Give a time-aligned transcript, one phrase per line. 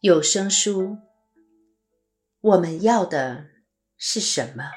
[0.00, 0.96] 有声书，
[2.40, 3.46] 我们要的
[3.96, 4.70] 是什么？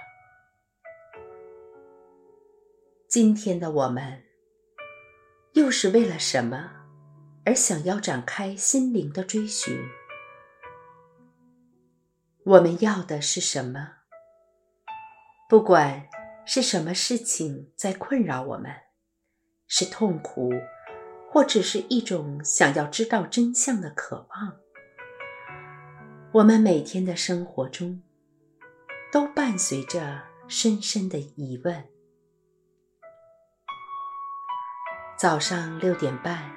[3.08, 4.24] 今天的我们，
[5.54, 6.72] 又是为了什么
[7.46, 9.78] 而想要展开心灵的追寻？
[12.44, 13.98] 我们要的是什么？
[15.48, 16.10] 不管
[16.48, 18.72] 是什么事情在困扰我们，
[19.68, 20.50] 是痛苦，
[21.30, 24.61] 或者是一种想要知道真相的渴望。
[26.34, 28.02] 我们每天的生活中，
[29.12, 31.90] 都伴随着深深的疑问。
[35.18, 36.50] 早上六点半，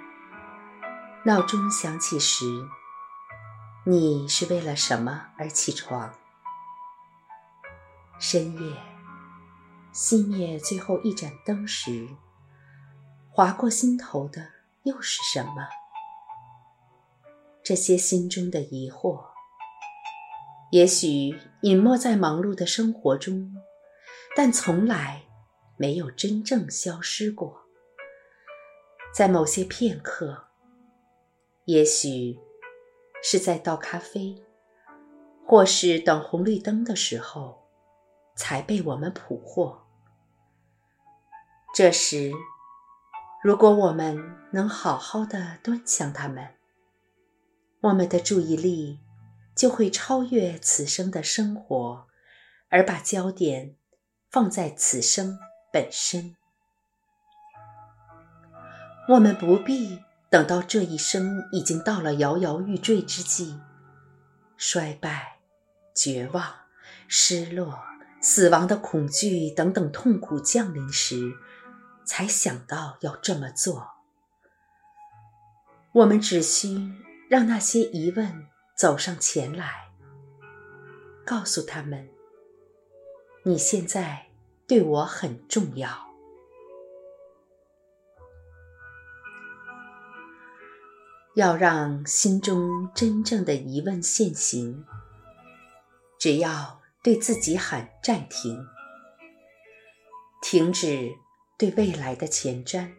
[1.25, 2.45] 闹钟响起时，
[3.85, 6.15] 你是为了什么而起床？
[8.21, 8.77] 深夜，
[9.93, 12.11] 熄灭最后一盏灯时，
[13.29, 14.51] 划过心头的
[14.85, 15.67] 又是什么？
[17.65, 19.34] 这些心中的疑惑。
[20.75, 23.55] 也许隐没在忙碌的生活中，
[24.35, 25.23] 但从来
[25.77, 27.63] 没有真正消失过。
[29.15, 30.47] 在某些片刻，
[31.67, 32.41] 也许
[33.23, 34.43] 是在倒咖啡，
[35.47, 37.69] 或是等红绿灯的时候，
[38.35, 39.81] 才被我们捕获。
[41.73, 42.33] 这时，
[43.45, 44.19] 如果我们
[44.51, 46.45] 能好好的端详它们，
[47.83, 48.99] 我们的注意力。
[49.55, 52.07] 就会超越此生的生活，
[52.69, 53.77] 而把焦点
[54.31, 55.39] 放在此生
[55.73, 56.35] 本身。
[59.09, 63.61] 我们不必等到这一生已经到了摇摇欲坠之际，
[64.57, 65.39] 衰败、
[65.95, 66.53] 绝望、
[67.07, 67.79] 失落、
[68.21, 71.35] 死亡的恐惧等等痛苦降临时，
[72.05, 73.93] 才想到要这么做。
[75.93, 76.93] 我们只需
[77.31, 78.49] 让那些疑问。
[78.75, 79.93] 走上前来，
[81.25, 82.09] 告诉他们
[83.47, 84.27] ：“你现在
[84.67, 85.89] 对我很重要。”
[91.37, 94.85] 要让心中真正的疑问现形，
[96.19, 98.67] 只要对自己喊暂停，
[100.43, 101.13] 停止
[101.57, 102.93] 对未来的前瞻，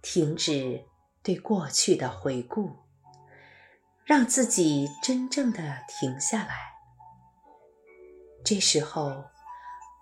[0.00, 0.84] 停止
[1.22, 2.83] 对过去的回顾。
[4.06, 6.74] 让自己真正的停下来，
[8.44, 9.24] 这时候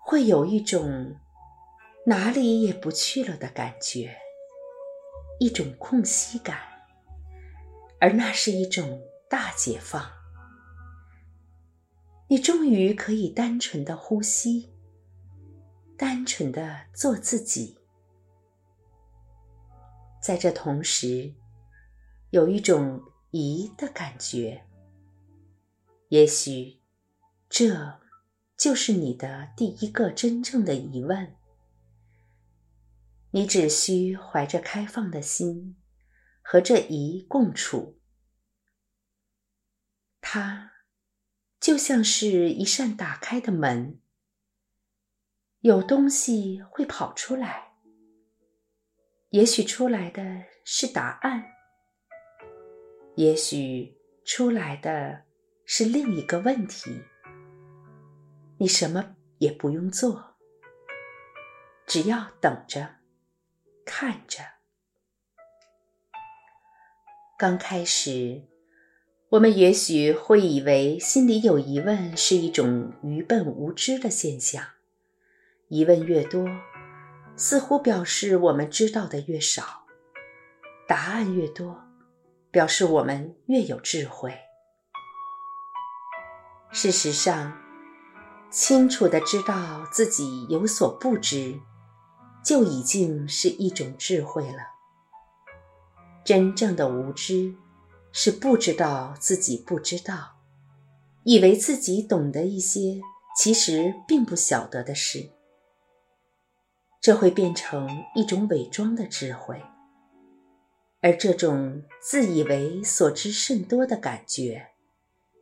[0.03, 1.15] 会有一种
[2.05, 4.17] 哪里也不去了的感觉，
[5.39, 6.59] 一种空隙感，
[8.01, 10.11] 而那是一种大解放。
[12.27, 14.73] 你终于可以单纯的呼吸，
[15.97, 17.77] 单纯的做自己，
[20.21, 21.33] 在这同时，
[22.31, 23.01] 有一种。
[23.35, 24.63] 疑的感觉，
[26.09, 26.79] 也许
[27.49, 27.99] 这
[28.55, 31.35] 就是你的第一个真正的疑问。
[33.31, 35.75] 你只需怀着开放的心
[36.43, 37.99] 和这疑共处，
[40.21, 40.71] 它
[41.59, 43.99] 就像是一扇打开的门，
[45.61, 47.73] 有东西会跑出来，
[49.29, 51.52] 也许出来的是答案。
[53.15, 55.23] 也许出来的
[55.65, 57.03] 是另一个问题。
[58.57, 60.35] 你什么也不用做，
[61.85, 62.95] 只要等着，
[63.85, 64.39] 看着。
[67.37, 68.43] 刚开始，
[69.29, 74.63] 我们也许会以为心里有疑问是一种愚笨无知的现象。
[75.67, 76.47] 疑问越多，
[77.35, 79.85] 似乎表示我们知道的越少；
[80.87, 81.83] 答案越多。
[82.53, 84.31] 表示我们越有智慧。
[86.71, 87.51] 事实上，
[88.51, 91.59] 清楚的知道自己有所不知，
[92.45, 94.59] 就已经是一种智慧了。
[96.23, 97.55] 真正的无知，
[98.11, 100.35] 是不知道自己不知道，
[101.23, 103.01] 以为自己懂得一些
[103.35, 105.31] 其实并不晓得的事。
[107.01, 109.59] 这会变成一种伪装的智慧。
[111.03, 114.69] 而这种自以为所知甚多的感觉，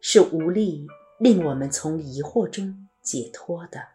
[0.01, 0.87] 是无力
[1.19, 3.89] 令我们从疑惑中解脱的。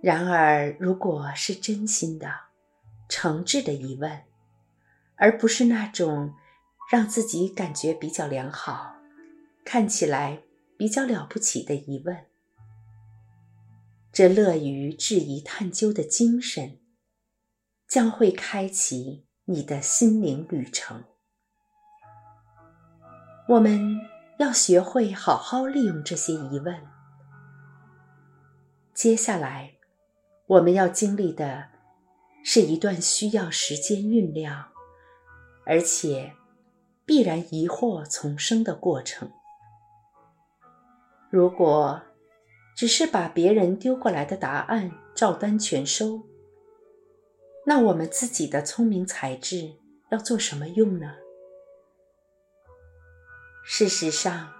[0.00, 2.32] 然而，如果是真心的、
[3.06, 4.22] 诚挚的疑问，
[5.16, 6.32] 而不是那种
[6.90, 8.94] 让自己感觉比较良好、
[9.62, 10.40] 看起来
[10.78, 12.24] 比较了不起的疑问，
[14.10, 16.78] 这乐于质疑探究的精神。
[17.88, 21.04] 将会开启你的心灵旅程。
[23.48, 23.98] 我们
[24.38, 26.86] 要学会好好利用这些疑问。
[28.92, 29.72] 接下来，
[30.46, 31.68] 我们要经历的
[32.44, 34.68] 是一段需要时间酝酿，
[35.64, 36.34] 而且
[37.06, 39.32] 必然疑惑丛生的过程。
[41.30, 42.02] 如果
[42.76, 46.22] 只是把别人丢过来的答案照单全收，
[47.68, 49.74] 那我们自己的聪明才智
[50.08, 51.16] 要做什么用呢？
[53.62, 54.54] 事实上，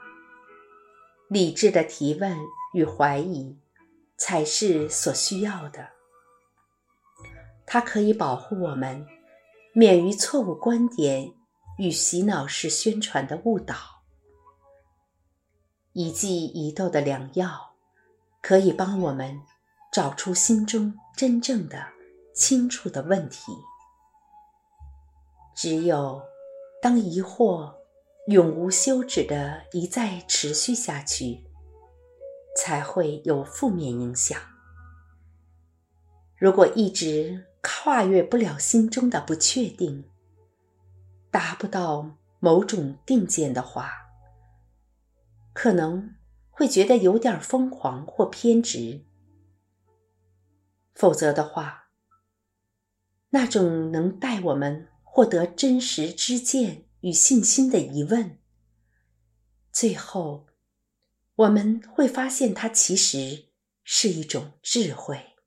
[1.31, 2.37] 理智的提问
[2.75, 3.59] 与怀疑
[4.19, 5.89] 才是所需要的。
[7.65, 9.07] 它可以保护我们
[9.73, 11.33] 免于错误观点
[11.79, 13.75] 与洗脑式宣传的误导。
[15.95, 17.75] 一剂一豆的良药。
[18.41, 19.41] 可以帮我们
[19.93, 21.89] 找出心中真正的、
[22.39, 23.53] 清楚的问题。
[25.55, 26.23] 只有
[26.81, 27.75] 当疑惑
[28.29, 31.45] 永无休止的一再持续下去，
[32.57, 34.41] 才会有负面影响。
[36.37, 40.09] 如果一直跨越不了心中的不确定，
[41.31, 43.93] 达不到某种定见的话，
[45.53, 46.15] 可能。
[46.51, 49.05] 会觉得有点疯狂或偏执，
[50.93, 51.88] 否则的话，
[53.31, 58.39] 那种能带我们获得真实知见与信心的疑问，
[59.73, 60.47] 最后
[61.35, 63.49] 我们会发现它其实
[63.85, 65.38] 是一种智慧。